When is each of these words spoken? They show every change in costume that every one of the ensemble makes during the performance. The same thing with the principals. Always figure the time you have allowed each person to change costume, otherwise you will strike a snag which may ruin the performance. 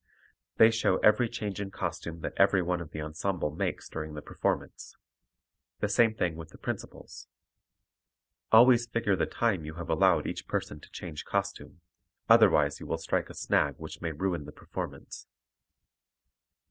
They 0.57 0.71
show 0.71 0.97
every 1.01 1.29
change 1.29 1.61
in 1.61 1.69
costume 1.69 2.21
that 2.21 2.33
every 2.35 2.63
one 2.63 2.81
of 2.81 2.89
the 2.89 3.03
ensemble 3.03 3.51
makes 3.51 3.87
during 3.87 4.15
the 4.15 4.23
performance. 4.23 4.95
The 5.79 5.89
same 5.89 6.15
thing 6.15 6.35
with 6.35 6.49
the 6.49 6.57
principals. 6.57 7.27
Always 8.51 8.87
figure 8.87 9.15
the 9.15 9.27
time 9.27 9.63
you 9.63 9.75
have 9.75 9.91
allowed 9.91 10.25
each 10.25 10.47
person 10.47 10.79
to 10.79 10.89
change 10.89 11.23
costume, 11.23 11.81
otherwise 12.27 12.79
you 12.79 12.87
will 12.87 12.97
strike 12.97 13.29
a 13.29 13.35
snag 13.35 13.75
which 13.75 14.01
may 14.01 14.11
ruin 14.11 14.45
the 14.45 14.51
performance. 14.51 15.27